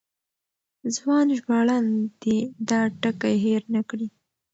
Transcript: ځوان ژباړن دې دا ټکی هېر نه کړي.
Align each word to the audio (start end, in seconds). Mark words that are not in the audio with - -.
ځوان 0.95 1.27
ژباړن 1.37 1.85
دې 2.21 2.37
دا 2.69 2.81
ټکی 3.01 3.35
هېر 3.45 3.61
نه 3.75 3.81
کړي. 3.89 4.07